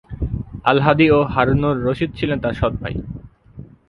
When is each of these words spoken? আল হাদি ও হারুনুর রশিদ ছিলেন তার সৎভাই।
আল 0.65 0.77
হাদি 0.85 1.07
ও 1.11 1.19
হারুনুর 1.33 1.77
রশিদ 1.85 2.11
ছিলেন 2.19 2.37
তার 2.43 2.53
সৎভাই। 2.53 2.95